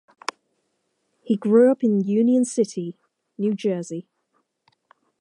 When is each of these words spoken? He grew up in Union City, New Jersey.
He 1.21 1.37
grew 1.37 1.71
up 1.71 1.83
in 1.83 2.01
Union 2.01 2.43
City, 2.43 2.97
New 3.37 3.53
Jersey. 3.53 4.07